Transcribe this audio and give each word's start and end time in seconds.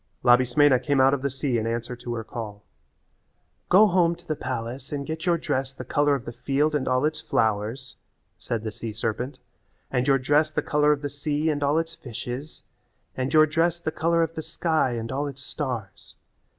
Labismena 0.23 0.79
came 0.79 0.99
out 0.99 1.13
of 1.13 1.21
the 1.21 1.29
sea 1.29 1.59
in 1.59 1.67
answer 1.67 1.95
to 1.95 2.15
her 2.15 2.23
call. 2.23 2.63
"Go 3.69 3.85
home 3.85 4.15
to 4.15 4.27
the 4.27 4.35
palace 4.35 4.91
and 4.91 5.05
get 5.05 5.27
your 5.27 5.37
dress 5.37 5.75
the 5.75 5.85
colour 5.85 6.15
of 6.15 6.25
the 6.25 6.31
field 6.31 6.73
and 6.73 6.87
all 6.87 7.05
its 7.05 7.21
flowers," 7.21 7.97
said 8.35 8.63
the 8.63 8.71
sea 8.71 8.93
serpent, 8.93 9.37
"and 9.91 10.07
your 10.07 10.17
dress 10.17 10.49
the 10.51 10.63
colour 10.63 10.91
of 10.91 11.03
the 11.03 11.07
sea 11.09 11.51
and 11.51 11.61
all 11.61 11.77
its 11.77 11.93
fishes, 11.93 12.63
and 13.15 13.31
your 13.31 13.45
dress 13.45 13.79
the 13.79 13.91
colour 13.91 14.23
of 14.23 14.33
the 14.33 14.41
sky 14.41 14.93
and 14.93 15.11
all 15.11 15.27
its 15.27 15.43
stars. 15.43 16.15